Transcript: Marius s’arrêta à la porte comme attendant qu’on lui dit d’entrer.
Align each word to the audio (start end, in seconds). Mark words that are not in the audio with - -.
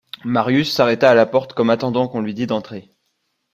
Marius 0.25 0.71
s’arrêta 0.73 1.11
à 1.11 1.13
la 1.13 1.27
porte 1.27 1.53
comme 1.53 1.69
attendant 1.69 2.07
qu’on 2.07 2.21
lui 2.21 2.33
dit 2.33 2.47
d’entrer. 2.47 2.89